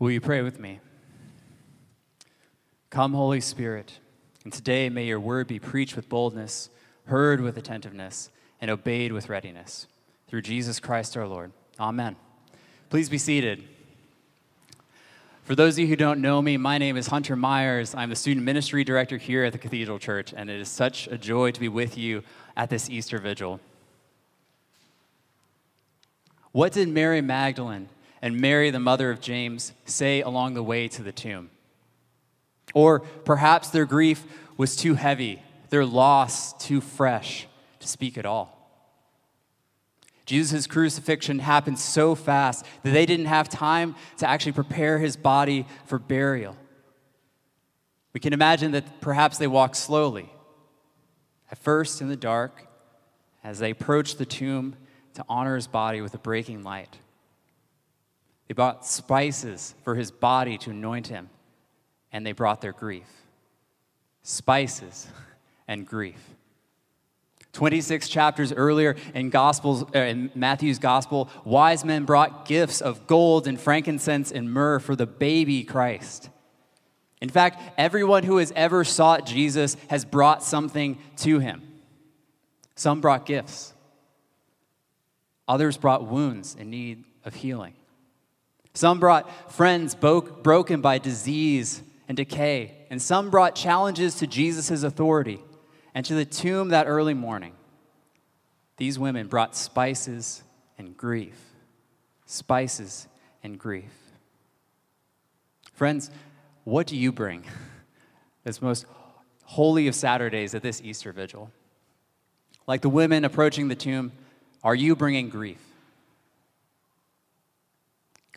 Will 0.00 0.10
you 0.10 0.20
pray 0.22 0.40
with 0.40 0.58
me? 0.58 0.80
Come, 2.88 3.12
Holy 3.12 3.42
Spirit, 3.42 3.98
and 4.44 4.52
today 4.52 4.88
may 4.88 5.04
your 5.04 5.20
word 5.20 5.46
be 5.46 5.58
preached 5.58 5.94
with 5.94 6.08
boldness, 6.08 6.70
heard 7.04 7.42
with 7.42 7.58
attentiveness, 7.58 8.30
and 8.62 8.70
obeyed 8.70 9.12
with 9.12 9.28
readiness. 9.28 9.86
Through 10.26 10.40
Jesus 10.40 10.80
Christ 10.80 11.18
our 11.18 11.26
Lord. 11.26 11.52
Amen. 11.78 12.16
Please 12.88 13.10
be 13.10 13.18
seated. 13.18 13.62
For 15.42 15.54
those 15.54 15.74
of 15.74 15.80
you 15.80 15.86
who 15.86 15.96
don't 15.96 16.22
know 16.22 16.40
me, 16.40 16.56
my 16.56 16.78
name 16.78 16.96
is 16.96 17.08
Hunter 17.08 17.36
Myers. 17.36 17.94
I'm 17.94 18.08
the 18.08 18.16
student 18.16 18.46
ministry 18.46 18.84
director 18.84 19.18
here 19.18 19.44
at 19.44 19.52
the 19.52 19.58
Cathedral 19.58 19.98
Church, 19.98 20.32
and 20.34 20.48
it 20.48 20.60
is 20.60 20.70
such 20.70 21.08
a 21.08 21.18
joy 21.18 21.50
to 21.50 21.60
be 21.60 21.68
with 21.68 21.98
you 21.98 22.22
at 22.56 22.70
this 22.70 22.88
Easter 22.88 23.18
Vigil. 23.18 23.60
What 26.52 26.72
did 26.72 26.88
Mary 26.88 27.20
Magdalene 27.20 27.90
and 28.22 28.40
Mary, 28.40 28.70
the 28.70 28.80
mother 28.80 29.10
of 29.10 29.20
James, 29.20 29.72
say 29.84 30.20
along 30.20 30.54
the 30.54 30.62
way 30.62 30.88
to 30.88 31.02
the 31.02 31.12
tomb? 31.12 31.50
Or 32.74 33.00
perhaps 33.00 33.70
their 33.70 33.86
grief 33.86 34.24
was 34.56 34.76
too 34.76 34.94
heavy, 34.94 35.42
their 35.70 35.84
loss 35.84 36.52
too 36.54 36.80
fresh 36.80 37.46
to 37.80 37.88
speak 37.88 38.18
at 38.18 38.26
all. 38.26 38.56
Jesus' 40.26 40.68
crucifixion 40.68 41.40
happened 41.40 41.78
so 41.78 42.14
fast 42.14 42.64
that 42.84 42.92
they 42.92 43.04
didn't 43.04 43.26
have 43.26 43.48
time 43.48 43.96
to 44.18 44.28
actually 44.28 44.52
prepare 44.52 44.98
his 44.98 45.16
body 45.16 45.66
for 45.86 45.98
burial. 45.98 46.56
We 48.12 48.20
can 48.20 48.32
imagine 48.32 48.72
that 48.72 49.00
perhaps 49.00 49.38
they 49.38 49.46
walked 49.46 49.76
slowly, 49.76 50.30
at 51.50 51.58
first 51.58 52.00
in 52.00 52.08
the 52.08 52.16
dark, 52.16 52.66
as 53.42 53.58
they 53.58 53.70
approached 53.70 54.18
the 54.18 54.26
tomb 54.26 54.76
to 55.14 55.24
honor 55.28 55.56
his 55.56 55.66
body 55.66 56.00
with 56.00 56.14
a 56.14 56.18
breaking 56.18 56.62
light. 56.62 56.98
They 58.50 58.54
brought 58.54 58.84
spices 58.84 59.76
for 59.84 59.94
his 59.94 60.10
body 60.10 60.58
to 60.58 60.70
anoint 60.70 61.06
him, 61.06 61.30
and 62.10 62.26
they 62.26 62.32
brought 62.32 62.60
their 62.60 62.72
grief. 62.72 63.06
Spices 64.24 65.06
and 65.68 65.86
grief. 65.86 66.18
26 67.52 68.08
chapters 68.08 68.52
earlier 68.52 68.96
in 69.14 69.30
gospels 69.30 69.84
uh, 69.94 70.00
in 70.00 70.32
Matthew's 70.34 70.80
gospel, 70.80 71.30
wise 71.44 71.84
men 71.84 72.04
brought 72.04 72.44
gifts 72.44 72.80
of 72.80 73.06
gold 73.06 73.46
and 73.46 73.60
frankincense 73.60 74.32
and 74.32 74.52
myrrh 74.52 74.80
for 74.80 74.96
the 74.96 75.06
baby 75.06 75.62
Christ. 75.62 76.28
In 77.20 77.28
fact, 77.28 77.62
everyone 77.78 78.24
who 78.24 78.38
has 78.38 78.52
ever 78.56 78.82
sought 78.82 79.26
Jesus 79.26 79.76
has 79.90 80.04
brought 80.04 80.42
something 80.42 80.98
to 81.18 81.38
him. 81.38 81.62
Some 82.74 83.00
brought 83.00 83.26
gifts. 83.26 83.74
Others 85.46 85.76
brought 85.76 86.04
wounds 86.04 86.56
in 86.58 86.68
need 86.68 87.04
of 87.24 87.36
healing. 87.36 87.74
Some 88.80 88.98
brought 88.98 89.52
friends 89.52 89.94
broken 89.94 90.80
by 90.80 90.96
disease 90.96 91.82
and 92.08 92.16
decay, 92.16 92.86
and 92.88 93.02
some 93.02 93.28
brought 93.28 93.54
challenges 93.54 94.14
to 94.14 94.26
Jesus' 94.26 94.82
authority 94.82 95.38
and 95.94 96.02
to 96.06 96.14
the 96.14 96.24
tomb 96.24 96.70
that 96.70 96.86
early 96.86 97.12
morning. 97.12 97.52
These 98.78 98.98
women 98.98 99.26
brought 99.26 99.54
spices 99.54 100.42
and 100.78 100.96
grief. 100.96 101.38
Spices 102.24 103.06
and 103.42 103.58
grief. 103.58 103.92
Friends, 105.74 106.10
what 106.64 106.86
do 106.86 106.96
you 106.96 107.12
bring 107.12 107.44
this 108.44 108.62
most 108.62 108.86
holy 109.44 109.88
of 109.88 109.94
Saturdays 109.94 110.54
at 110.54 110.62
this 110.62 110.80
Easter 110.80 111.12
vigil? 111.12 111.50
Like 112.66 112.80
the 112.80 112.88
women 112.88 113.26
approaching 113.26 113.68
the 113.68 113.74
tomb, 113.74 114.12
are 114.64 114.74
you 114.74 114.96
bringing 114.96 115.28
grief? 115.28 115.60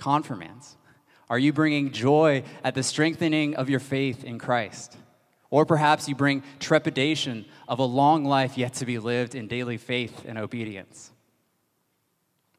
Confirmands, 0.04 0.76
are 1.30 1.40
you 1.40 1.54
bringing 1.54 1.94
joy 1.94 2.44
at 2.62 2.76
the 2.76 2.84
strengthening 2.84 3.56
of 3.56 3.70
your 3.70 3.80
faith 3.80 4.26
in 4.26 4.38
Christ? 4.38 4.98
Or 5.50 5.66
perhaps 5.66 6.10
you 6.10 6.14
bring 6.14 6.44
trepidation 6.60 7.46
of 7.70 7.80
a 7.80 7.86
long 7.86 8.26
life 8.26 8.58
yet 8.58 8.74
to 8.74 8.86
be 8.86 9.00
lived 9.00 9.34
in 9.34 9.48
daily 9.48 9.78
faith 9.78 10.26
and 10.28 10.38
obedience. 10.38 11.10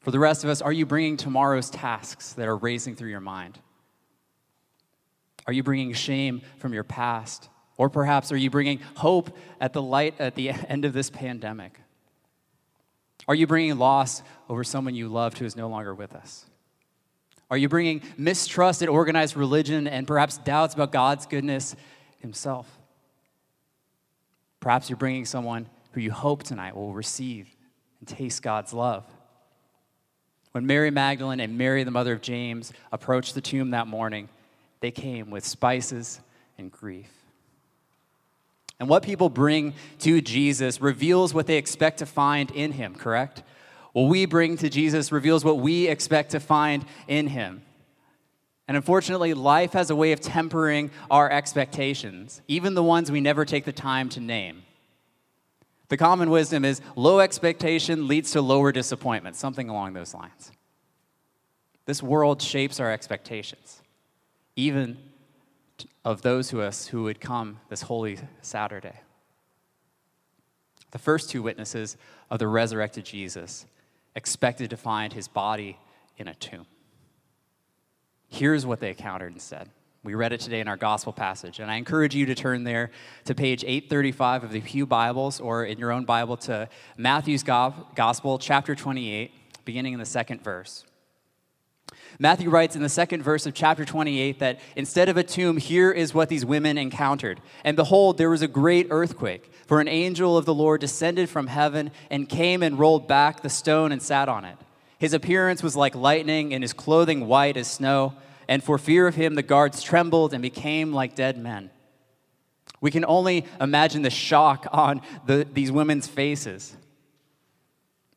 For 0.01 0.11
the 0.11 0.19
rest 0.19 0.43
of 0.43 0.49
us, 0.49 0.63
are 0.63 0.73
you 0.73 0.87
bringing 0.87 1.19
tomorrow's 1.19 1.69
tasks 1.69 2.33
that 2.33 2.49
are 2.49 2.57
racing 2.57 2.97
through 2.97 3.11
your 3.11 3.21
mind? 3.21 3.59
Are 5.47 5.53
you 5.53 5.63
bringing 5.63 5.93
shame 5.93 6.41
from 6.57 6.73
your 6.73 6.83
past? 6.83 7.51
Or 7.77 7.91
perhaps 7.91 8.33
are 8.33 8.39
you 8.39 8.49
bringing 8.49 8.79
hope 8.95 9.37
at 9.61 9.75
the 9.75 9.83
light 9.83 10.15
at 10.19 10.35
the 10.35 10.49
end 10.49 10.87
of 10.87 10.95
this 10.95 11.11
pandemic? 11.11 11.79
Are 13.29 13.35
you 13.35 13.47
bringing 13.47 13.77
loss 13.77 14.23
over 14.49 14.65
someone 14.65 14.95
you 14.95 15.09
loved 15.09 15.37
who 15.37 15.45
is 15.45 15.57
no 15.57 15.69
longer 15.69 15.95
with 15.95 16.15
us? 16.15 16.47
Are 17.51 17.57
you 17.57 17.69
bringing 17.69 18.03
mistrust 18.17 18.83
at 18.83 18.89
organized 18.89 19.37
religion 19.37 19.87
and 19.87 20.07
perhaps 20.07 20.39
doubts 20.39 20.75
about 20.75 20.93
God's 20.93 21.27
goodness 21.27 21.77
Himself? 22.19 22.69
Perhaps 24.61 24.89
you're 24.89 24.97
bringing 24.97 25.27
someone 25.27 25.69
who 25.93 26.01
you 26.01 26.11
hope 26.11 26.43
tonight 26.43 26.75
will 26.75 26.95
receive 26.95 27.49
and 28.01 28.09
taste 28.09 28.43
God's 28.43 28.73
love. 28.73 29.05
When 30.53 30.67
Mary 30.67 30.91
Magdalene 30.91 31.41
and 31.41 31.59
Mary, 31.59 31.85
the 31.85 31.91
mother 31.91 32.13
of 32.13 32.23
James, 32.23 32.73
approached 32.93 33.35
the 33.35 33.41
tomb 33.41 33.73
that 33.73 33.87
morning, 33.87 34.29
they 34.81 34.91
came 34.91 35.31
with 35.31 35.45
spices 35.45 36.21
and 36.57 36.71
grief. 36.71 37.11
And 38.81 38.89
what 38.89 39.03
people 39.03 39.29
bring 39.29 39.75
to 40.01 40.21
Jesus 40.21 40.81
reveals 40.81 41.33
what 41.33 41.47
they 41.47 41.57
expect 41.57 41.99
to 41.99 42.07
find 42.07 42.51
in 42.51 42.73
him, 42.73 42.95
correct? 42.95 43.43
What 43.95 44.09
we 44.09 44.27
bring 44.27 44.57
to 44.57 44.69
Jesus 44.69 45.13
reveals 45.13 45.45
what 45.45 45.59
we 45.59 45.87
expect 45.87 46.33
to 46.33 46.41
find 46.41 46.85
in 47.07 47.29
him. 47.29 47.63
And 48.67 48.77
unfortunately, 48.77 49.35
life 49.35 49.73
has 49.75 49.89
a 49.89 49.95
way 49.95 50.11
of 50.11 50.21
tempering 50.21 50.91
our 51.13 51.31
expectations, 51.31 52.43
even 52.49 52.75
the 52.75 52.83
ones 52.83 53.13
we 53.13 53.21
never 53.21 53.45
take 53.45 53.65
the 53.65 53.73
time 53.73 54.09
to 54.11 54.21
name. 54.21 54.65
The 55.91 55.97
common 55.97 56.31
wisdom 56.31 56.65
is 56.65 56.81
low 56.97 57.21
expectation 57.21 58.09
leads 58.09 58.33
to 58.33 58.43
lower 58.43 58.73
disappointment, 58.73 59.37
something 59.37 59.69
along 59.69 59.93
those 59.93 60.13
lines. 60.13 60.51
This 61.87 62.03
world 62.03 62.43
shapes 62.43 62.81
our 62.81 62.91
expectations, 62.91 63.81
even 64.57 64.99
of 66.05 66.23
those 66.23 66.53
of 66.53 66.59
us 66.59 66.89
who 66.89 67.05
would 67.05 67.21
come 67.21 67.61
this 67.69 67.83
holy 67.83 68.19
Saturday. 68.43 68.99
The 70.91 70.99
first 70.99 71.31
two 71.31 71.43
witnesses 71.43 71.97
of 72.29 72.41
the 72.41 72.49
resurrected 72.49 73.05
Jesus 73.05 73.67
expected 74.17 74.71
to 74.71 74.77
find 74.77 75.13
his 75.13 75.29
body 75.29 75.79
in 76.17 76.29
a 76.29 76.35
tomb. 76.35 76.67
Here's 78.29 78.65
what 78.67 78.81
they 78.81 78.91
encountered 78.91 79.33
instead. 79.33 79.69
We 80.03 80.15
read 80.15 80.33
it 80.33 80.41
today 80.41 80.61
in 80.61 80.69
our 80.69 80.77
gospel 80.77 81.13
passage, 81.13 81.61
and 81.61 81.71
I 81.71 81.77
encourage 81.77 82.15
you 82.15 82.27
to 82.27 82.35
turn 82.35 82.65
there 82.65 82.91
to 83.25 83.35
page 83.35 83.65
835 83.65 84.45
of 84.45 84.53
the 84.53 84.61
Pew 84.61 84.85
Bibles 84.85 85.41
or 85.41 85.65
in 85.65 85.79
your 85.79 85.93
own 85.93 86.05
Bible 86.05 86.37
to 86.39 86.69
Matthew's 86.99 87.43
Gospel, 87.43 88.39
chapter 88.39 88.75
28, 88.75 89.33
beginning 89.65 89.95
in 89.95 89.99
the 89.99 90.05
second 90.05 90.43
verse. 90.45 90.85
Matthew 92.19 92.49
writes 92.49 92.77
in 92.77 92.83
the 92.83 92.89
second 92.89 93.23
verse 93.23 93.45
of 93.47 93.55
chapter 93.55 93.85
28 93.85 94.39
that 94.39 94.61
instead 94.77 95.09
of 95.09 95.17
a 95.17 95.23
tomb, 95.23 95.57
here 95.57 95.91
is 95.91 96.15
what 96.15 96.29
these 96.29 96.45
women 96.45 96.79
encountered. 96.79 97.41
And 97.65 97.77
behold, 97.77 98.19
there 98.19 98.31
was 98.31 98.43
a 98.43 98.49
great 98.49 98.87
earthquake, 98.91 99.51
for 99.67 99.81
an 99.81 99.89
angel 99.89 100.37
of 100.37 100.45
the 100.45 100.55
Lord 100.55 100.81
descended 100.81 101.29
from 101.29 101.49
heaven 101.49 101.91
and 102.11 102.29
came 102.29 102.63
and 102.63 102.79
rolled 102.79 103.09
back 103.09 103.41
the 103.41 103.51
stone 103.51 103.91
and 103.91 104.01
sat 104.01 104.29
on 104.29 104.45
it. 104.45 104.57
His 104.99 105.13
appearance 105.13 105.63
was 105.63 105.75
like 105.75 105.95
lightning, 105.95 106.55
and 106.55 106.63
his 106.63 106.73
clothing 106.73 107.27
white 107.27 107.57
as 107.57 107.69
snow. 107.69 108.15
And 108.49 108.63
for 108.63 108.79
fear 108.79 109.07
of 109.07 109.15
him, 109.15 109.35
the 109.35 109.43
guards 109.43 109.83
trembled 109.83 110.33
and 110.33 110.43
became 110.43 110.93
like 110.93 111.15
dead 111.15 111.37
men. 111.37 111.71
We 112.81 112.91
can 112.91 113.05
only 113.05 113.47
imagine 113.61 114.03
the 114.03 114.11
shock 114.11 114.67
on 114.71 115.01
the, 115.27 115.47
these 115.53 115.73
women's 115.73 116.07
faces. 116.07 116.77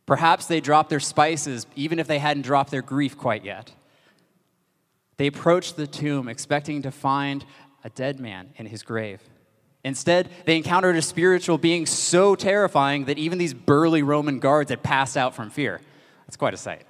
Perhaps 0.07 0.47
they 0.47 0.62
dropped 0.62 0.89
their 0.89 1.01
spices, 1.01 1.68
even 1.75 2.00
if 2.00 2.07
they 2.07 2.18
hadn't 2.18 2.44
dropped 2.44 2.71
their 2.71 2.81
grief 2.81 3.15
quite 3.18 3.44
yet. 3.44 3.71
They 5.18 5.27
approached 5.27 5.75
the 5.75 5.86
tomb 5.86 6.30
expecting 6.30 6.81
to 6.83 6.92
find 6.92 7.45
a 7.83 7.89
dead 7.89 8.19
man 8.19 8.50
in 8.56 8.65
his 8.65 8.81
grave. 8.81 9.21
Instead, 9.83 10.30
they 10.45 10.56
encountered 10.56 10.95
a 10.95 11.01
spiritual 11.01 11.57
being 11.57 11.86
so 11.86 12.36
terrifying 12.36 13.06
that 13.06 13.18
even 13.18 13.38
these 13.38 13.54
burly 13.54 14.01
Roman 14.01 14.39
guards 14.39 14.69
had 14.69 14.81
passed 14.81 15.18
out 15.18 15.36
from 15.36 15.50
fear. 15.50 15.81
That's 16.25 16.38
quite 16.38 16.53
a 16.53 16.57
sight. 16.57 16.86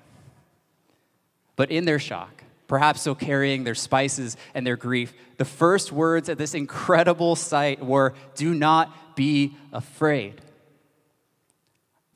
But 1.55 1.71
in 1.71 1.85
their 1.85 1.99
shock, 1.99 2.43
perhaps 2.67 3.01
still 3.01 3.15
carrying 3.15 3.63
their 3.63 3.75
spices 3.75 4.37
and 4.53 4.65
their 4.65 4.75
grief, 4.75 5.13
the 5.37 5.45
first 5.45 5.91
words 5.91 6.29
at 6.29 6.37
this 6.37 6.53
incredible 6.53 7.35
sight 7.35 7.83
were 7.83 8.13
Do 8.35 8.53
not 8.53 9.15
be 9.15 9.55
afraid. 9.73 10.41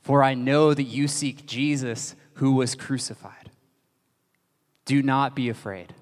For 0.02 0.22
I 0.22 0.34
know 0.34 0.74
that 0.74 0.82
you 0.84 1.08
seek 1.08 1.46
Jesus 1.46 2.14
who 2.34 2.52
was 2.52 2.74
crucified. 2.74 3.50
Do 4.84 5.02
not 5.02 5.36
be 5.36 5.48
afraid. 5.48 5.94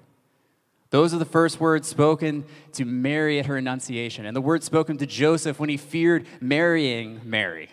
Those 0.89 1.13
are 1.13 1.19
the 1.19 1.25
first 1.25 1.59
words 1.59 1.87
spoken 1.87 2.43
to 2.73 2.83
Mary 2.83 3.39
at 3.39 3.45
her 3.45 3.55
Annunciation, 3.55 4.25
and 4.25 4.35
the 4.35 4.41
words 4.41 4.65
spoken 4.65 4.97
to 4.97 5.05
Joseph 5.05 5.59
when 5.59 5.69
he 5.69 5.77
feared 5.77 6.25
marrying 6.41 7.21
Mary. 7.23 7.69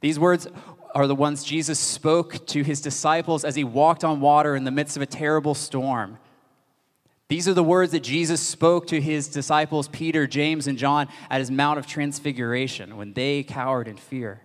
These 0.00 0.18
words 0.20 0.46
are 0.94 1.06
the 1.06 1.14
ones 1.14 1.42
Jesus 1.42 1.78
spoke 1.78 2.46
to 2.48 2.62
his 2.62 2.80
disciples 2.80 3.44
as 3.44 3.56
he 3.56 3.64
walked 3.64 4.04
on 4.04 4.20
water 4.20 4.54
in 4.54 4.64
the 4.64 4.70
midst 4.70 4.96
of 4.96 5.02
a 5.02 5.06
terrible 5.06 5.54
storm. 5.54 6.18
These 7.28 7.48
are 7.48 7.54
the 7.54 7.64
words 7.64 7.92
that 7.92 8.04
Jesus 8.04 8.40
spoke 8.40 8.86
to 8.86 9.00
his 9.00 9.28
disciples, 9.28 9.88
Peter, 9.88 10.26
James, 10.26 10.66
and 10.66 10.78
John, 10.78 11.08
at 11.28 11.40
his 11.40 11.50
Mount 11.50 11.78
of 11.78 11.86
Transfiguration 11.86 12.96
when 12.96 13.12
they 13.14 13.42
cowered 13.42 13.88
in 13.88 13.96
fear. 13.96 14.42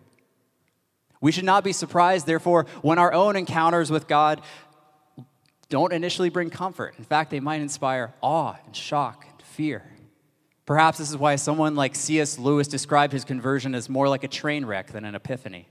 We 1.23 1.31
should 1.31 1.45
not 1.45 1.63
be 1.63 1.71
surprised, 1.71 2.27
therefore, 2.27 2.65
when 2.81 2.99
our 2.99 3.13
own 3.13 3.37
encounters 3.37 3.89
with 3.89 4.09
God 4.09 4.41
don't 5.69 5.93
initially 5.93 6.29
bring 6.29 6.49
comfort. 6.49 6.95
In 6.97 7.05
fact, 7.05 7.31
they 7.31 7.39
might 7.39 7.61
inspire 7.61 8.13
awe 8.21 8.57
and 8.65 8.75
shock 8.75 9.25
and 9.31 9.41
fear. 9.41 9.83
Perhaps 10.65 10.97
this 10.97 11.09
is 11.09 11.15
why 11.15 11.37
someone 11.37 11.75
like 11.75 11.95
C.S. 11.95 12.37
Lewis 12.37 12.67
described 12.67 13.13
his 13.13 13.23
conversion 13.23 13.73
as 13.73 13.87
more 13.87 14.09
like 14.09 14.25
a 14.25 14.27
train 14.27 14.65
wreck 14.65 14.91
than 14.91 15.05
an 15.05 15.15
epiphany. 15.15 15.69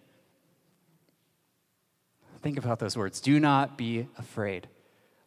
Think 2.41 2.57
about 2.57 2.79
those 2.79 2.97
words. 2.97 3.21
Do 3.21 3.39
not 3.39 3.77
be 3.77 4.09
afraid, 4.17 4.69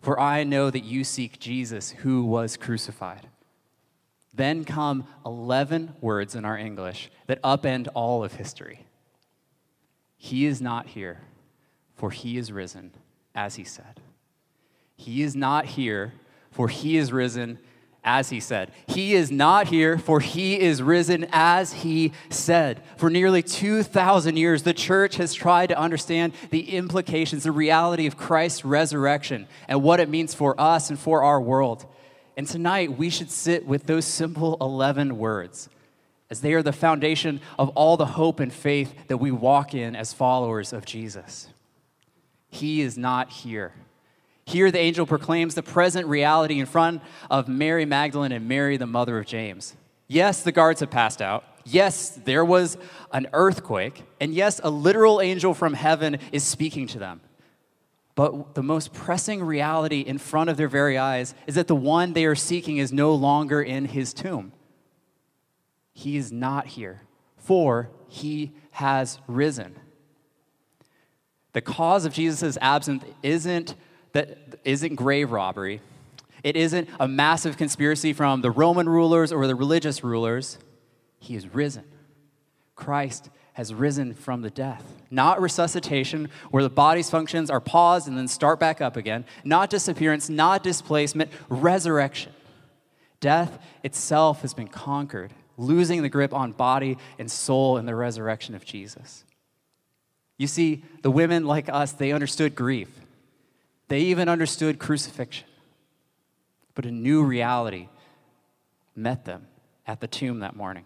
for 0.01 0.19
I 0.19 0.43
know 0.43 0.71
that 0.71 0.83
you 0.83 1.03
seek 1.03 1.37
Jesus 1.37 1.91
who 1.91 2.23
was 2.23 2.57
crucified. 2.57 3.29
Then 4.33 4.65
come 4.65 5.05
11 5.23 5.97
words 6.01 6.33
in 6.33 6.45
our 6.45 6.57
English 6.57 7.11
that 7.27 7.39
upend 7.43 7.89
all 7.93 8.23
of 8.23 8.33
history. 8.33 8.87
He 10.25 10.47
is 10.47 10.59
not 10.59 10.87
here, 10.87 11.19
for 11.93 12.09
he 12.09 12.35
is 12.35 12.51
risen, 12.51 12.95
as 13.35 13.57
he 13.57 13.63
said. 13.63 14.01
He 14.97 15.21
is 15.21 15.35
not 15.35 15.65
here, 15.65 16.13
for 16.49 16.67
he 16.67 16.97
is 16.97 17.13
risen, 17.13 17.59
as 18.03 18.31
he 18.31 18.39
said. 18.39 18.71
He 18.87 19.13
is 19.13 19.29
not 19.29 19.67
here, 19.67 19.99
for 19.99 20.19
he 20.19 20.59
is 20.59 20.81
risen 20.81 21.27
as 21.31 21.73
he 21.73 22.11
said. 22.31 22.81
For 22.97 23.11
nearly 23.11 23.43
2,000 23.43 24.35
years, 24.35 24.63
the 24.63 24.73
church 24.73 25.17
has 25.17 25.31
tried 25.35 25.67
to 25.67 25.77
understand 25.77 26.33
the 26.49 26.75
implications, 26.75 27.43
the 27.43 27.51
reality 27.51 28.07
of 28.07 28.17
Christ's 28.17 28.65
resurrection, 28.65 29.47
and 29.67 29.83
what 29.83 29.99
it 29.99 30.09
means 30.09 30.33
for 30.33 30.59
us 30.59 30.89
and 30.89 30.97
for 30.97 31.21
our 31.21 31.39
world. 31.39 31.85
And 32.35 32.47
tonight, 32.47 32.97
we 32.97 33.11
should 33.11 33.29
sit 33.29 33.67
with 33.67 33.85
those 33.85 34.05
simple 34.05 34.57
11 34.59 35.19
words, 35.19 35.69
as 36.29 36.41
they 36.41 36.53
are 36.53 36.63
the 36.63 36.73
foundation 36.73 37.39
of 37.59 37.69
all 37.69 37.97
the 37.97 38.05
hope 38.05 38.39
and 38.39 38.51
faith 38.51 39.07
that 39.07 39.17
we 39.17 39.31
walk 39.31 39.73
in 39.73 39.95
as 39.95 40.13
followers 40.13 40.73
of 40.73 40.85
Jesus. 40.85 41.49
He 42.49 42.81
is 42.81 42.97
not 42.97 43.29
here. 43.29 43.73
Here, 44.45 44.69
the 44.71 44.79
angel 44.79 45.05
proclaims 45.05 45.55
the 45.55 45.63
present 45.63 46.07
reality 46.07 46.59
in 46.59 46.65
front 46.67 47.01
of 47.29 47.47
Mary 47.47 47.85
Magdalene 47.85 48.31
and 48.31 48.47
Mary, 48.47 48.77
the 48.77 48.85
mother 48.85 49.17
of 49.17 49.25
James. 49.25 49.75
Yes, 50.07 50.43
the 50.43 50.51
guards 50.51 50.81
have 50.81 50.91
passed 50.91 51.21
out. 51.21 51.43
Yes, 51.65 52.09
there 52.11 52.45
was 52.45 52.77
an 53.11 53.27
earthquake. 53.33 54.03
And 54.21 54.33
yes, 54.33 54.61
a 54.63 54.69
literal 54.69 55.19
angel 55.19 55.55
from 55.55 55.73
heaven 55.73 56.19
is 56.31 56.43
speaking 56.43 56.85
to 56.87 56.99
them. 56.99 57.21
But 58.13 58.53
the 58.53 58.63
most 58.63 58.93
pressing 58.93 59.43
reality 59.43 60.01
in 60.01 60.19
front 60.19 60.49
of 60.49 60.57
their 60.57 60.69
very 60.69 60.97
eyes 60.97 61.33
is 61.47 61.55
that 61.55 61.67
the 61.67 61.75
one 61.75 62.13
they 62.13 62.25
are 62.25 62.35
seeking 62.35 62.77
is 62.77 62.93
no 62.93 63.13
longer 63.13 63.61
in 63.61 63.85
his 63.85 64.13
tomb. 64.13 64.53
He 65.95 66.17
is 66.17 66.31
not 66.31 66.67
here, 66.67 67.01
for 67.37 67.89
he 68.07 68.51
has 68.71 69.17
risen. 69.27 69.75
The 71.53 71.61
cause 71.61 72.05
of 72.05 72.13
Jesus' 72.13 72.57
absence 72.61 73.03
isn't 73.23 73.73
that 74.11 74.59
isn't 74.63 74.95
grave 74.95 75.31
robbery. 75.31 75.81
It 76.43 76.55
isn't 76.55 76.89
a 76.99 77.07
massive 77.07 77.57
conspiracy 77.57 78.13
from 78.13 78.41
the 78.41 78.51
Roman 78.51 78.87
rulers 78.87 79.31
or 79.31 79.47
the 79.47 79.55
religious 79.55 80.03
rulers. 80.03 80.59
He 81.17 81.35
is 81.35 81.53
risen. 81.53 81.85
Christ 82.75 83.29
has 83.53 83.73
risen 83.73 84.13
from 84.13 84.41
the 84.41 84.49
death. 84.49 84.83
Not 85.09 85.41
resuscitation, 85.41 86.29
where 86.51 86.61
the 86.61 86.69
body's 86.69 87.09
functions 87.09 87.49
are 87.49 87.61
paused 87.61 88.07
and 88.07 88.17
then 88.17 88.27
start 88.27 88.59
back 88.59 88.81
up 88.81 88.97
again. 88.97 89.23
Not 89.45 89.69
disappearance, 89.69 90.29
not 90.29 90.61
displacement, 90.61 91.31
resurrection. 91.47 92.33
Death 93.21 93.57
itself 93.81 94.41
has 94.41 94.53
been 94.53 94.67
conquered, 94.67 95.33
losing 95.57 96.01
the 96.01 96.09
grip 96.09 96.33
on 96.33 96.51
body 96.51 96.97
and 97.17 97.31
soul 97.31 97.77
in 97.77 97.85
the 97.85 97.95
resurrection 97.95 98.55
of 98.55 98.65
Jesus. 98.65 99.23
You 100.37 100.47
see, 100.47 100.83
the 101.01 101.11
women 101.11 101.45
like 101.45 101.69
us, 101.69 101.93
they 101.93 102.11
understood 102.11 102.55
grief. 102.55 102.89
They 103.87 104.01
even 104.01 104.27
understood 104.27 104.79
crucifixion. 104.79 105.47
But 106.73 106.85
a 106.85 106.91
new 106.91 107.23
reality 107.23 107.87
met 108.95 109.25
them 109.25 109.47
at 109.87 110.01
the 110.01 110.07
tomb 110.07 110.39
that 110.39 110.55
morning. 110.55 110.85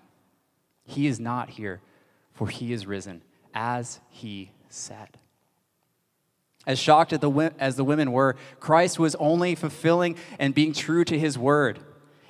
He 0.84 1.08
is 1.08 1.20
not 1.20 1.50
here, 1.50 1.82
for 2.34 2.48
he 2.48 2.74
is 2.74 2.86
risen, 2.86 3.22
as 3.54 4.00
he 4.10 4.52
said. 4.70 5.18
As 6.68 6.78
shocked 6.78 7.14
as 7.14 7.76
the 7.76 7.84
women 7.84 8.12
were, 8.12 8.36
Christ 8.60 9.00
was 9.00 9.16
only 9.16 9.56
fulfilling 9.56 10.16
and 10.38 10.54
being 10.54 10.74
true 10.74 11.04
to 11.06 11.18
his 11.18 11.38
word. 11.38 11.80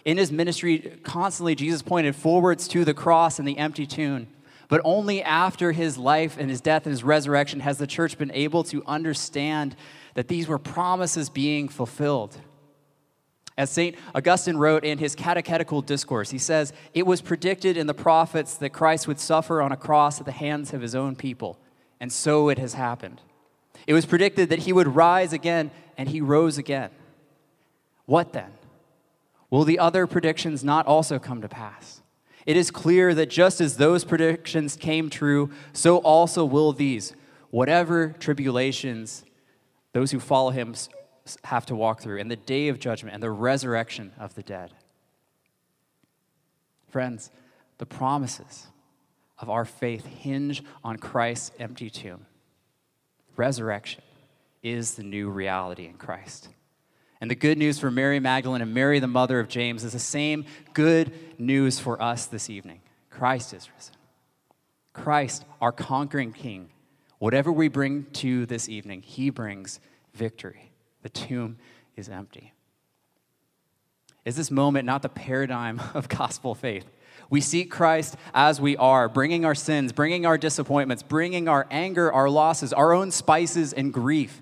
In 0.05 0.17
his 0.17 0.31
ministry, 0.31 0.99
constantly, 1.03 1.55
Jesus 1.55 1.81
pointed 1.81 2.15
forwards 2.15 2.67
to 2.69 2.85
the 2.85 2.93
cross 2.93 3.39
and 3.39 3.47
the 3.47 3.57
empty 3.57 3.85
tomb. 3.85 4.27
But 4.69 4.81
only 4.83 5.23
after 5.23 5.71
his 5.71 5.97
life 5.97 6.37
and 6.37 6.49
his 6.49 6.61
death 6.61 6.85
and 6.85 6.91
his 6.91 7.03
resurrection 7.03 7.59
has 7.61 7.79
the 7.79 7.87
church 7.87 8.17
been 8.17 8.31
able 8.31 8.63
to 8.65 8.83
understand 8.85 9.75
that 10.13 10.27
these 10.27 10.47
were 10.47 10.59
promises 10.59 11.29
being 11.29 11.67
fulfilled. 11.67 12.37
As 13.57 13.69
St. 13.69 13.95
Augustine 14.15 14.55
wrote 14.55 14.85
in 14.85 14.99
his 14.99 15.15
catechetical 15.15 15.81
discourse, 15.81 16.29
he 16.29 16.37
says, 16.37 16.71
It 16.93 17.05
was 17.05 17.19
predicted 17.19 17.75
in 17.75 17.87
the 17.87 17.93
prophets 17.93 18.55
that 18.55 18.69
Christ 18.69 19.07
would 19.07 19.19
suffer 19.19 19.61
on 19.61 19.73
a 19.73 19.77
cross 19.77 20.19
at 20.19 20.25
the 20.25 20.31
hands 20.31 20.71
of 20.73 20.81
his 20.81 20.95
own 20.95 21.15
people, 21.15 21.59
and 21.99 22.09
so 22.09 22.47
it 22.47 22.57
has 22.57 22.75
happened. 22.75 23.21
It 23.85 23.93
was 23.93 24.05
predicted 24.05 24.49
that 24.49 24.59
he 24.59 24.71
would 24.71 24.95
rise 24.95 25.33
again, 25.33 25.71
and 25.97 26.07
he 26.07 26.21
rose 26.21 26.57
again. 26.57 26.91
What 28.05 28.31
then? 28.31 28.51
Will 29.49 29.63
the 29.63 29.79
other 29.79 30.05
predictions 30.05 30.63
not 30.63 30.85
also 30.85 31.19
come 31.19 31.41
to 31.41 31.49
pass? 31.49 32.01
It 32.45 32.55
is 32.55 32.71
clear 32.71 33.13
that 33.15 33.29
just 33.29 33.61
as 33.61 33.77
those 33.77 34.03
predictions 34.03 34.75
came 34.75 35.09
true, 35.09 35.51
so 35.73 35.97
also 35.97 36.45
will 36.45 36.71
these, 36.71 37.13
whatever 37.49 38.09
tribulations 38.19 39.23
those 39.93 40.11
who 40.11 40.19
follow 40.19 40.51
him 40.51 40.75
have 41.43 41.65
to 41.67 41.75
walk 41.75 42.01
through, 42.01 42.19
and 42.19 42.29
the 42.29 42.35
day 42.35 42.67
of 42.69 42.79
judgment 42.79 43.13
and 43.13 43.23
the 43.23 43.31
resurrection 43.31 44.11
of 44.17 44.35
the 44.35 44.43
dead. 44.43 44.71
Friends, 46.87 47.31
the 47.77 47.85
promises 47.85 48.67
of 49.37 49.49
our 49.49 49.65
faith 49.65 50.05
hinge 50.05 50.63
on 50.83 50.97
Christ's 50.97 51.51
empty 51.59 51.89
tomb. 51.89 52.25
Resurrection 53.35 54.01
is 54.61 54.95
the 54.95 55.03
new 55.03 55.29
reality 55.29 55.85
in 55.85 55.93
Christ. 55.93 56.49
And 57.21 57.29
the 57.29 57.35
good 57.35 57.57
news 57.57 57.79
for 57.79 57.91
Mary 57.91 58.19
Magdalene 58.19 58.61
and 58.61 58.73
Mary, 58.73 58.99
the 58.99 59.07
mother 59.07 59.39
of 59.39 59.49
James, 59.49 59.83
is 59.83 59.93
the 59.93 59.99
same 59.99 60.45
good 60.73 61.11
news 61.37 61.79
for 61.79 62.01
us 62.01 62.25
this 62.25 62.49
evening. 62.49 62.81
Christ 63.09 63.53
is 63.53 63.69
risen. 63.75 63.93
Christ, 64.93 65.45
our 65.59 65.71
conquering 65.71 66.31
king, 66.31 66.69
Whatever 67.19 67.51
we 67.51 67.67
bring 67.67 68.05
to 68.13 68.45
this 68.45 68.67
evening, 68.67 69.01
he 69.01 69.29
brings 69.29 69.79
victory. 70.13 70.71
The 71.03 71.09
tomb 71.09 71.57
is 71.95 72.09
empty. 72.09 72.53
Is 74.25 74.37
this 74.37 74.49
moment 74.49 74.85
not 74.85 75.01
the 75.01 75.09
paradigm 75.09 75.81
of 75.93 76.07
gospel 76.09 76.55
faith? 76.55 76.85
We 77.29 77.41
seek 77.41 77.69
Christ 77.69 78.15
as 78.33 78.59
we 78.59 78.75
are, 78.77 79.07
bringing 79.07 79.45
our 79.45 79.53
sins, 79.53 79.91
bringing 79.91 80.25
our 80.25 80.37
disappointments, 80.37 81.03
bringing 81.03 81.47
our 81.47 81.67
anger, 81.69 82.11
our 82.11 82.29
losses, 82.29 82.73
our 82.73 82.93
own 82.93 83.11
spices 83.11 83.73
and 83.73 83.93
grief. 83.93 84.41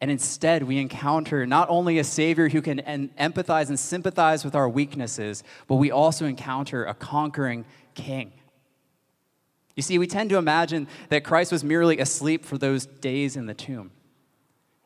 And 0.00 0.10
instead, 0.10 0.62
we 0.62 0.78
encounter 0.78 1.46
not 1.46 1.68
only 1.68 1.98
a 1.98 2.04
Savior 2.04 2.48
who 2.48 2.62
can 2.62 2.80
empathize 3.18 3.68
and 3.68 3.78
sympathize 3.78 4.44
with 4.44 4.54
our 4.54 4.68
weaknesses, 4.68 5.44
but 5.66 5.76
we 5.76 5.90
also 5.90 6.24
encounter 6.24 6.84
a 6.84 6.94
conquering 6.94 7.64
King 7.94 8.32
you 9.80 9.82
see, 9.82 9.98
we 9.98 10.06
tend 10.06 10.28
to 10.28 10.36
imagine 10.36 10.88
that 11.08 11.24
Christ 11.24 11.50
was 11.50 11.64
merely 11.64 11.98
asleep 12.00 12.44
for 12.44 12.58
those 12.58 12.84
days 12.84 13.34
in 13.34 13.46
the 13.46 13.54
tomb. 13.54 13.92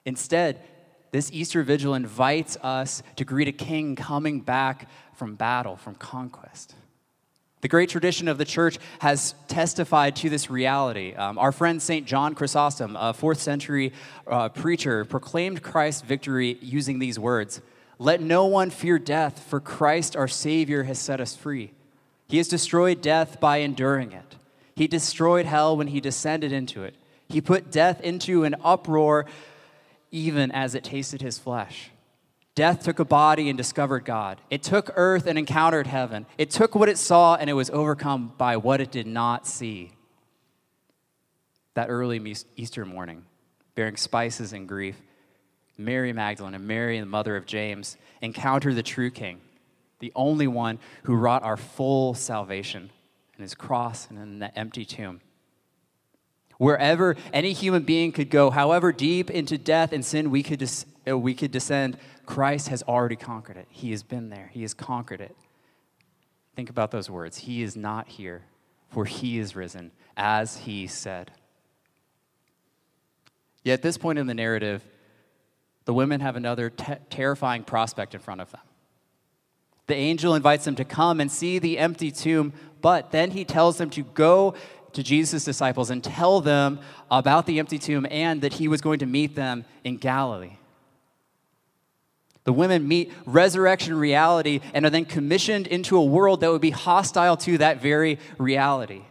Instead, 0.04 0.62
this 1.11 1.33
Easter 1.33 1.64
vigil 1.64 1.94
invites 1.94 2.56
us 2.62 3.02
to 3.16 3.25
greet 3.25 3.49
a 3.49 3.52
king 3.52 3.97
coming 3.97 4.40
back 4.40 4.88
from 5.12 5.35
battle, 5.35 5.76
from 5.76 5.97
conquest. 5.97 6.76
The 7.64 7.68
great 7.68 7.88
tradition 7.88 8.28
of 8.28 8.37
the 8.37 8.44
church 8.44 8.76
has 8.99 9.35
testified 9.49 10.16
to 10.16 10.28
this 10.28 10.50
reality. 10.50 11.14
Um, 11.14 11.38
our 11.38 11.50
friend 11.50 11.80
St. 11.80 12.06
John 12.06 12.35
Chrysostom, 12.35 12.94
a 12.94 13.14
fourth 13.14 13.40
century 13.40 13.94
uh, 14.26 14.50
preacher, 14.50 15.06
proclaimed 15.06 15.62
Christ's 15.62 16.02
victory 16.02 16.59
using 16.61 16.99
these 16.99 17.18
words 17.18 17.62
Let 17.99 18.21
no 18.21 18.44
one 18.44 18.68
fear 18.68 18.99
death, 18.99 19.42
for 19.44 19.61
Christ 19.61 20.14
our 20.14 20.28
Savior 20.28 20.83
has 20.83 20.99
set 20.99 21.23
us 21.23 21.35
free. 21.35 21.71
He 22.28 22.37
has 22.37 22.49
destroyed 22.49 23.00
death 23.00 23.40
by 23.40 23.56
enduring 23.56 24.12
it. 24.12 24.37
He 24.76 24.87
destroyed 24.87 25.47
hell 25.47 25.75
when 25.75 25.87
he 25.87 26.02
descended 26.02 26.52
into 26.52 26.83
it. 26.83 26.94
He 27.30 27.40
put 27.40 27.73
death 27.73 28.02
into 28.02 28.44
an 28.44 28.56
uproar 28.62 29.25
even 30.11 30.52
as 30.52 30.75
it 30.75 30.85
tasted 30.85 31.23
his 31.23 31.38
flesh. 31.38 31.88
Death 32.55 32.85
took 32.85 33.01
a 33.01 33.05
body 33.05 33.49
and 33.49 33.57
discovered 33.57 34.05
God. 34.05 34.41
It 34.49 34.63
took 34.63 34.91
earth 34.95 35.27
and 35.27 35.37
encountered 35.39 35.89
heaven. 35.89 36.27
It 36.39 36.51
took 36.51 36.75
what 36.75 36.89
it 36.89 36.99
saw 36.99 37.35
and 37.35 37.51
it 37.51 37.55
was 37.55 37.69
overcome 37.71 38.33
by 38.39 38.57
what 38.57 38.81
it 38.81 38.93
did 38.93 39.07
not 39.07 39.47
see. 39.47 39.93
That 41.75 41.89
early 41.89 42.35
Easter 42.57 42.85
morning, 42.85 43.25
bearing 43.75 43.97
spices 43.97 44.53
and 44.53 44.69
grief, 44.69 45.01
Mary 45.77 46.13
Magdalene 46.13 46.55
and 46.55 46.69
Mary, 46.69 47.01
the 47.01 47.07
mother 47.07 47.37
of 47.37 47.47
James, 47.47 47.97
encounter 48.23 48.73
the 48.73 48.85
true 48.85 49.11
king, 49.11 49.41
the 49.99 50.13
only 50.15 50.47
one 50.47 50.79
who 51.03 51.17
wrought 51.17 51.43
our 51.43 51.57
full 51.57 52.15
salvation 52.15 52.91
in 53.37 53.43
his 53.43 53.55
cross 53.55 54.09
and 54.09 54.19
in 54.21 54.39
the 54.39 54.57
empty 54.57 54.85
tomb. 54.85 55.21
Wherever 56.59 57.17
any 57.33 57.53
human 57.53 57.83
being 57.83 58.13
could 58.13 58.31
go, 58.31 58.51
however 58.51 58.93
deep 58.93 59.29
into 59.29 59.59
death 59.59 59.93
and 59.93 60.05
sin 60.05 60.31
we 60.31 60.45
could, 60.45 60.61
des- 60.61 60.87
we 61.07 61.35
could 61.35 61.51
descend, 61.51 61.99
Christ 62.27 62.69
has 62.69 62.83
already 62.85 63.17
conquered 63.17 63.57
it. 63.57 63.67
He 63.71 63.91
has 63.91 64.03
been 64.03 64.31
there, 64.31 64.51
He 64.53 64.63
has 64.63 64.75
conquered 64.75 65.21
it. 65.21 65.37
Think 66.57 66.71
about 66.71 66.91
those 66.91 67.11
words. 67.11 67.39
He 67.39 67.63
is 67.63 67.77
not 67.77 68.09
here, 68.09 68.43
for 68.91 69.05
He 69.05 69.39
is 69.39 69.57
risen, 69.57 69.93
as 70.17 70.59
He 70.59 70.87
said. 70.87 71.33
Yet 73.65 73.75
at 73.75 73.83
this 73.83 73.99
point 73.99 74.19
in 74.19 74.27
the 74.27 74.35
narrative, 74.35 74.83
the 75.85 75.95
women 75.95 76.21
have 76.21 76.37
another 76.37 76.71
te- 76.71 76.95
terrifying 77.11 77.65
prospect 77.65 78.15
in 78.15 78.21
front 78.21 78.41
of 78.41 78.51
them. 78.51 78.61
The 79.87 79.95
angel 79.95 80.35
invites 80.35 80.65
them 80.65 80.77
to 80.77 80.85
come 80.85 81.21
and 81.21 81.31
see 81.31 81.59
the 81.59 81.79
empty 81.79 82.11
tomb, 82.11 82.53
but 82.81 83.11
then 83.11 83.33
he 83.33 83.45
tells 83.45 83.77
them 83.77 83.91
to 83.91 84.03
go 84.03 84.55
to 84.93 85.03
Jesus' 85.03 85.45
disciples 85.45 85.91
and 85.91 86.03
tell 86.03 86.41
them 86.41 86.79
about 87.11 87.47
the 87.47 87.59
empty 87.59 87.79
tomb 87.79 88.07
and 88.11 88.41
that 88.43 88.55
he 88.55 88.69
was 88.69 88.81
going 88.81 89.01
to 89.01 89.07
meet 89.07 89.35
them 89.35 89.65
in 89.83 89.97
Galilee. 89.97 90.57
The 92.45 92.53
women 92.53 92.87
meet 92.87 93.11
resurrection 93.25 93.97
reality 93.97 94.61
and 94.75 94.85
are 94.85 94.91
then 94.91 95.07
commissioned 95.07 95.67
into 95.67 95.97
a 95.97 96.05
world 96.05 96.41
that 96.41 96.51
would 96.51 96.61
be 96.61 96.71
hostile 96.71 97.37
to 97.39 97.59
that 97.59 97.81
very 97.81 98.19
reality. 98.39 99.03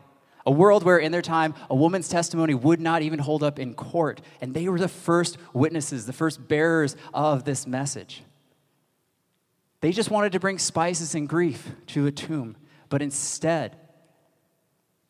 A 0.46 0.52
world 0.52 0.84
where, 0.84 0.98
in 0.98 1.12
their 1.12 1.22
time, 1.22 1.56
a 1.70 1.76
woman's 1.76 2.10
testimony 2.10 2.54
would 2.54 2.80
not 2.80 3.02
even 3.02 3.20
hold 3.20 3.44
up 3.44 3.60
in 3.60 3.74
court. 3.74 4.22
And 4.42 4.54
they 4.54 4.68
were 4.68 4.80
the 4.80 4.88
first 4.88 5.38
witnesses, 5.54 6.06
the 6.06 6.14
first 6.14 6.48
bearers 6.48 6.96
of 7.14 7.44
this 7.44 7.66
message. 7.66 8.24
They 9.82 9.92
just 9.92 10.12
wanted 10.12 10.34
to 10.34 10.40
bring 10.40 10.60
spices 10.60 11.16
and 11.16 11.28
grief 11.28 11.70
to 11.88 12.08
a 12.08 12.12
tomb. 12.12 12.56
But 12.90 13.02
instead, 13.02 13.78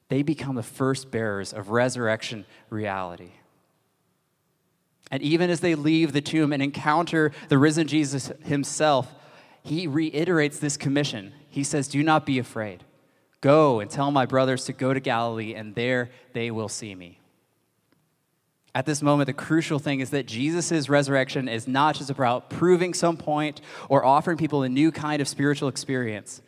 they 0.07 0.21
become 0.21 0.55
the 0.55 0.63
first 0.63 1.11
bearers 1.11 1.51
of 1.51 1.69
resurrection 1.69 2.45
reality. 2.69 3.31
And 5.13 5.21
even 5.21 5.51
as 5.51 5.59
they 5.59 5.75
leave 5.75 6.11
the 6.11 6.21
tomb 6.21 6.51
and 6.53 6.63
encounter 6.63 7.33
the 7.47 7.59
risen 7.59 7.85
Jesus 7.87 8.31
himself, 8.45 9.13
he 9.61 9.85
reiterates 9.85 10.57
this 10.57 10.75
commission. 10.75 11.33
He 11.49 11.63
says, 11.63 11.87
Do 11.87 12.01
not 12.01 12.25
be 12.25 12.39
afraid. 12.39 12.83
Go 13.39 13.79
and 13.79 13.91
tell 13.91 14.09
my 14.09 14.25
brothers 14.25 14.65
to 14.65 14.73
go 14.73 14.91
to 14.91 14.99
Galilee, 14.99 15.53
and 15.53 15.75
there 15.75 16.09
they 16.33 16.49
will 16.49 16.67
see 16.67 16.95
me. 16.95 17.19
At 18.73 18.87
this 18.87 19.03
moment, 19.03 19.27
the 19.27 19.33
crucial 19.33 19.77
thing 19.77 19.99
is 19.99 20.09
that 20.09 20.25
Jesus' 20.25 20.89
resurrection 20.89 21.47
is 21.47 21.67
not 21.67 21.93
just 21.93 22.09
about 22.09 22.49
proving 22.49 22.95
some 22.95 23.15
point 23.15 23.61
or 23.89 24.03
offering 24.03 24.39
people 24.39 24.63
a 24.63 24.69
new 24.69 24.91
kind 24.91 25.21
of 25.21 25.27
spiritual 25.27 25.69
experience. 25.69 26.41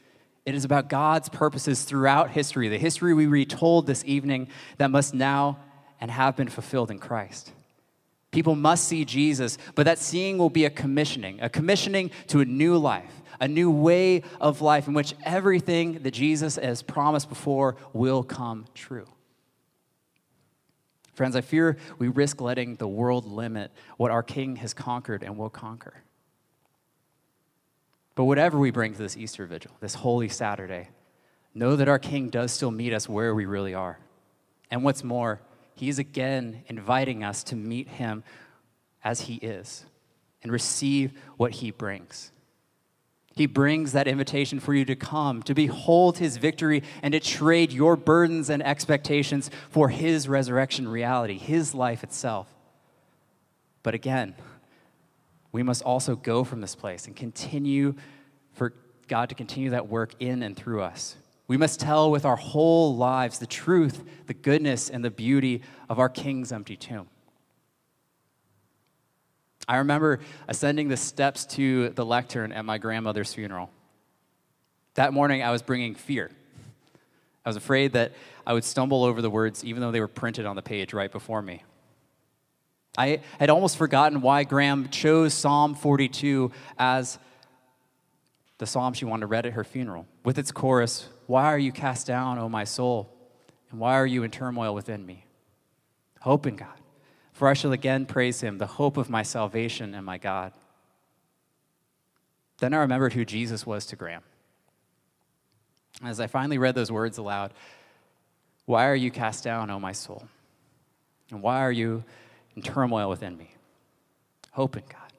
It 0.43 0.55
is 0.55 0.65
about 0.65 0.89
God's 0.89 1.29
purposes 1.29 1.83
throughout 1.83 2.31
history, 2.31 2.67
the 2.69 2.79
history 2.79 3.13
we 3.13 3.27
retold 3.27 3.85
this 3.85 4.03
evening 4.05 4.47
that 4.79 4.89
must 4.89 5.13
now 5.13 5.59
and 6.01 6.09
have 6.09 6.35
been 6.35 6.49
fulfilled 6.49 6.89
in 6.89 6.97
Christ. 6.97 7.51
People 8.35 8.57
must 8.57 8.89
see 8.89 9.05
Jesus, 9.05 9.57
but 9.75 9.85
that 9.85 9.97
seeing 9.97 10.37
will 10.37 10.49
be 10.49 10.65
a 10.65 10.69
commissioning, 10.69 11.39
a 11.39 11.47
commissioning 11.47 12.11
to 12.27 12.41
a 12.41 12.45
new 12.45 12.77
life, 12.77 13.21
a 13.39 13.47
new 13.47 13.71
way 13.71 14.23
of 14.41 14.59
life 14.59 14.89
in 14.89 14.93
which 14.93 15.15
everything 15.23 16.03
that 16.03 16.11
Jesus 16.11 16.57
has 16.57 16.81
promised 16.81 17.29
before 17.29 17.77
will 17.93 18.23
come 18.23 18.65
true. 18.75 19.07
Friends, 21.13 21.37
I 21.37 21.39
fear 21.39 21.77
we 21.97 22.09
risk 22.09 22.41
letting 22.41 22.75
the 22.75 22.89
world 22.89 23.25
limit 23.25 23.71
what 23.95 24.11
our 24.11 24.21
King 24.21 24.57
has 24.57 24.73
conquered 24.73 25.23
and 25.23 25.37
will 25.37 25.49
conquer. 25.49 26.03
But 28.15 28.25
whatever 28.25 28.59
we 28.59 28.69
bring 28.69 28.91
to 28.91 28.99
this 28.99 29.15
Easter 29.15 29.45
vigil, 29.45 29.71
this 29.79 29.95
Holy 29.95 30.27
Saturday, 30.27 30.89
know 31.53 31.77
that 31.77 31.87
our 31.87 31.99
King 31.99 32.27
does 32.27 32.51
still 32.51 32.71
meet 32.71 32.91
us 32.91 33.07
where 33.07 33.33
we 33.33 33.45
really 33.45 33.73
are. 33.73 33.97
And 34.69 34.83
what's 34.83 35.05
more, 35.05 35.39
He's 35.75 35.99
again 35.99 36.63
inviting 36.67 37.23
us 37.23 37.43
to 37.45 37.55
meet 37.55 37.87
Him 37.87 38.23
as 39.03 39.21
He 39.21 39.35
is 39.35 39.85
and 40.41 40.51
receive 40.51 41.11
what 41.37 41.51
He 41.51 41.71
brings. 41.71 42.31
He 43.35 43.47
brings 43.47 43.91
that 43.91 44.07
invitation 44.07 44.61
for 44.61 44.73
you 44.73 44.85
to 44.85 44.95
come, 44.95 45.43
to 45.43 45.53
behold 45.53 46.17
his 46.17 46.37
victory, 46.37 46.83
and 47.03 47.11
to 47.11 47.19
trade 47.19 47.73
your 47.73 47.97
burdens 47.97 48.49
and 48.49 48.63
expectations 48.63 49.51
for 49.69 49.89
his 49.89 50.29
resurrection 50.29 50.87
reality, 50.87 51.37
his 51.37 51.75
life 51.75 52.01
itself. 52.01 52.47
But 53.83 53.93
again, 53.93 54.35
we 55.51 55.63
must 55.63 55.83
also 55.83 56.15
go 56.15 56.45
from 56.45 56.61
this 56.61 56.75
place 56.75 57.07
and 57.07 57.15
continue 57.15 57.95
for 58.53 58.73
God 59.09 59.27
to 59.29 59.35
continue 59.35 59.71
that 59.71 59.89
work 59.89 60.13
in 60.19 60.41
and 60.41 60.55
through 60.55 60.81
us. 60.81 61.17
We 61.47 61.57
must 61.57 61.79
tell 61.79 62.09
with 62.09 62.25
our 62.25 62.35
whole 62.35 62.95
lives 62.95 63.39
the 63.39 63.45
truth, 63.45 64.03
the 64.25 64.33
goodness, 64.33 64.89
and 64.89 65.05
the 65.05 65.11
beauty 65.11 65.61
of 65.89 65.99
our 65.99 66.09
King's 66.09 66.51
empty 66.51 66.75
tomb. 66.75 67.07
I 69.67 69.77
remember 69.77 70.19
ascending 70.47 70.89
the 70.89 70.97
steps 70.97 71.45
to 71.47 71.89
the 71.89 72.05
lectern 72.05 72.51
at 72.51 72.65
my 72.65 72.77
grandmother's 72.77 73.33
funeral. 73.33 73.69
That 74.95 75.13
morning, 75.13 75.43
I 75.43 75.51
was 75.51 75.61
bringing 75.61 75.95
fear. 75.95 76.31
I 77.43 77.49
was 77.49 77.55
afraid 77.55 77.93
that 77.93 78.13
I 78.45 78.53
would 78.53 78.63
stumble 78.63 79.03
over 79.03 79.21
the 79.21 79.29
words, 79.29 79.63
even 79.63 79.81
though 79.81 79.91
they 79.91 79.99
were 79.99 80.07
printed 80.07 80.45
on 80.45 80.55
the 80.55 80.61
page 80.61 80.93
right 80.93 81.11
before 81.11 81.41
me. 81.41 81.63
I 82.97 83.21
had 83.39 83.49
almost 83.49 83.77
forgotten 83.77 84.21
why 84.21 84.45
Gram 84.45 84.89
chose 84.89 85.33
Psalm 85.33 85.75
42 85.75 86.51
as 86.79 87.19
the 88.57 88.65
psalm 88.65 88.93
she 88.93 89.05
wanted 89.05 89.27
read 89.27 89.45
at 89.45 89.53
her 89.53 89.63
funeral, 89.63 90.07
with 90.23 90.39
its 90.39 90.51
chorus 90.51 91.09
Why 91.27 91.45
are 91.45 91.57
you 91.57 91.71
cast 91.71 92.07
down, 92.07 92.37
O 92.39 92.47
my 92.47 92.63
soul? 92.63 93.09
And 93.71 93.79
why 93.79 93.95
are 93.95 94.05
you 94.05 94.23
in 94.23 94.31
turmoil 94.31 94.73
within 94.73 95.05
me? 95.05 95.25
Hope 96.21 96.45
in 96.45 96.55
God 96.55 96.79
for 97.35 97.49
I 97.49 97.53
shall 97.53 97.73
again 97.73 98.05
praise 98.05 98.39
him, 98.39 98.59
the 98.59 98.65
hope 98.65 98.95
of 98.95 99.09
my 99.09 99.21
salvation 99.21 99.93
and 99.93 100.05
my 100.05 100.17
God. 100.17 100.53
Then 102.59 102.73
I 102.73 102.77
remembered 102.77 103.11
who 103.11 103.25
Jesus 103.25 103.65
was 103.65 103.85
to 103.87 103.97
Gram. 103.97 104.23
As 106.01 106.21
I 106.21 106.27
finally 106.27 106.57
read 106.57 106.73
those 106.73 106.93
words 106.93 107.17
aloud, 107.17 107.53
why 108.65 108.87
are 108.87 108.95
you 108.95 109.11
cast 109.11 109.43
down, 109.43 109.69
O 109.69 109.81
my 109.81 109.91
soul? 109.91 110.29
And 111.29 111.41
why 111.41 111.59
are 111.59 111.73
you 111.73 112.05
in 112.55 112.61
turmoil 112.61 113.09
within 113.09 113.37
me? 113.37 113.51
Hope 114.51 114.77
in 114.77 114.83
God, 114.87 115.11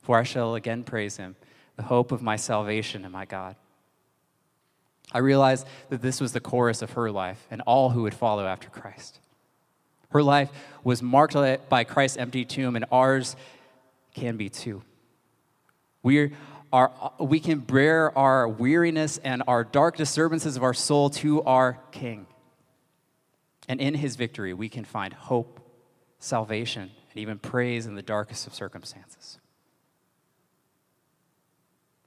for 0.00 0.16
I 0.16 0.22
shall 0.22 0.54
again 0.54 0.84
praise 0.84 1.18
him, 1.18 1.36
the 1.76 1.82
hope 1.82 2.12
of 2.12 2.22
my 2.22 2.36
salvation 2.36 3.04
and 3.04 3.12
my 3.12 3.26
God. 3.26 3.56
I 5.12 5.18
realized 5.18 5.66
that 5.90 6.02
this 6.02 6.20
was 6.20 6.32
the 6.32 6.40
chorus 6.40 6.82
of 6.82 6.92
her 6.92 7.10
life 7.10 7.46
and 7.50 7.60
all 7.62 7.90
who 7.90 8.02
would 8.02 8.14
follow 8.14 8.46
after 8.46 8.68
Christ. 8.68 9.20
Her 10.10 10.22
life 10.22 10.50
was 10.84 11.02
marked 11.02 11.36
by 11.68 11.84
Christ's 11.84 12.18
empty 12.18 12.44
tomb, 12.44 12.76
and 12.76 12.84
ours 12.92 13.34
can 14.14 14.36
be 14.36 14.48
too. 14.48 14.82
We, 16.02 16.32
are, 16.72 16.92
we 17.18 17.40
can 17.40 17.60
bear 17.60 18.16
our 18.16 18.48
weariness 18.48 19.18
and 19.18 19.42
our 19.46 19.64
dark 19.64 19.96
disturbances 19.96 20.56
of 20.56 20.62
our 20.62 20.74
soul 20.74 21.10
to 21.10 21.42
our 21.44 21.78
King. 21.92 22.26
And 23.68 23.80
in 23.80 23.94
his 23.94 24.16
victory, 24.16 24.52
we 24.52 24.68
can 24.68 24.84
find 24.84 25.14
hope, 25.14 25.60
salvation, 26.18 26.90
and 27.10 27.20
even 27.20 27.38
praise 27.38 27.86
in 27.86 27.94
the 27.94 28.02
darkest 28.02 28.46
of 28.46 28.54
circumstances. 28.54 29.38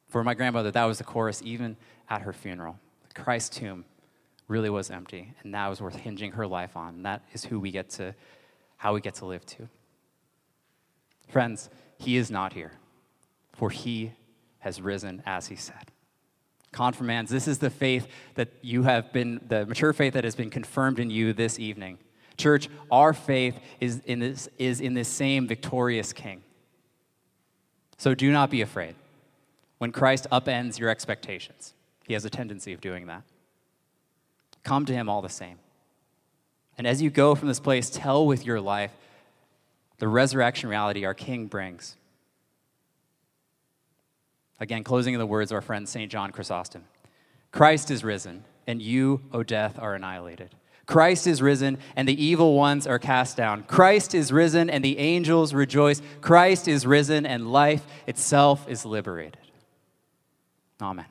For 0.08 0.24
my 0.24 0.34
grandmother, 0.34 0.72
that 0.72 0.86
was 0.86 0.98
the 0.98 1.04
chorus 1.04 1.42
even 1.44 1.78
at 2.10 2.22
her 2.22 2.34
funeral. 2.34 2.80
Christ's 3.16 3.58
tomb 3.58 3.86
really 4.48 4.70
was 4.70 4.92
empty, 4.92 5.34
and 5.42 5.54
that 5.54 5.68
was 5.68 5.82
worth 5.82 5.96
hinging 5.96 6.34
her 6.34 6.46
life 6.46 6.78
on. 6.78 6.96
And 6.96 7.06
that 7.06 7.24
is 7.34 7.46
who 7.46 7.60
we 7.60 7.72
get 7.72 7.90
to, 7.92 8.14
how 8.78 8.94
we 8.94 9.02
get 9.02 9.16
to 9.16 9.26
live 9.26 9.46
to. 9.48 9.68
Friends, 11.30 11.70
he 11.98 12.18
is 12.18 12.30
not 12.30 12.54
here, 12.54 12.74
for 13.54 13.70
he 13.70 14.12
has 14.60 14.82
risen 14.82 15.24
as 15.26 15.48
he 15.48 15.56
said. 15.56 15.92
Confirmands, 16.72 17.32
this 17.32 17.48
is 17.48 17.60
the 17.60 17.70
faith 17.70 18.08
that 18.36 18.50
you 18.62 18.84
have 18.84 19.14
been, 19.14 19.40
the 19.48 19.66
mature 19.66 19.94
faith 19.94 20.14
that 20.14 20.24
has 20.24 20.36
been 20.36 20.50
confirmed 20.50 21.00
in 21.00 21.10
you 21.10 21.32
this 21.32 21.58
evening. 21.58 21.98
Church, 22.38 22.68
our 22.92 23.14
faith 23.14 23.58
is 23.80 24.02
in 24.06 24.20
this, 24.20 24.50
is 24.58 24.82
in 24.82 24.94
this 24.94 25.08
same 25.08 25.48
victorious 25.48 26.12
King. 26.12 26.44
So 27.98 28.14
do 28.14 28.30
not 28.32 28.50
be 28.50 28.62
afraid 28.62 28.96
when 29.78 29.94
Christ 29.94 30.28
upends 30.32 30.78
your 30.78 30.90
expectations. 30.90 31.75
He 32.08 32.14
has 32.14 32.26
a 32.26 32.30
tendency 32.30 32.74
of 32.74 32.82
doing 32.82 33.08
that. 33.08 33.24
Come 34.64 34.86
to 34.86 34.94
him 34.94 35.10
all 35.10 35.22
the 35.22 35.30
same. 35.30 35.60
And 36.78 36.86
as 36.86 37.02
you 37.02 37.10
go 37.10 37.36
from 37.36 37.48
this 37.48 37.60
place, 37.60 37.90
tell 37.90 38.26
with 38.26 38.46
your 38.46 38.60
life 38.60 38.92
the 39.98 40.08
resurrection 40.08 40.70
reality 40.70 41.06
our 41.06 41.14
King 41.14 41.48
brings. 41.48 41.96
Again, 44.60 44.84
closing 44.84 45.14
in 45.14 45.20
the 45.20 45.26
words 45.26 45.52
of 45.52 45.56
our 45.56 45.62
friend 45.62 45.88
St. 45.88 46.12
John 46.12 46.32
Chrysostom 46.32 46.84
Christ 47.52 47.90
is 47.90 48.04
risen, 48.04 48.44
and 48.68 48.82
you, 48.82 49.22
O 49.32 49.44
death, 49.44 49.80
are 49.80 49.96
annihilated. 49.96 50.56
Christ 50.86 51.26
is 51.26 51.42
risen, 51.42 51.78
and 51.96 52.08
the 52.08 52.24
evil 52.24 52.54
ones 52.56 52.86
are 52.86 53.00
cast 53.00 53.38
down. 53.38 53.64
Christ 53.64 54.14
is 54.14 54.32
risen, 54.32 54.70
and 54.70 54.84
the 54.84 55.00
angels 55.00 55.54
rejoice. 55.54 56.02
Christ 56.22 56.68
is 56.68 56.86
risen, 56.86 57.26
and 57.26 57.52
life 57.52 57.86
itself 58.06 58.68
is 58.68 58.86
liberated. 58.86 59.38
Amen. 60.82 61.06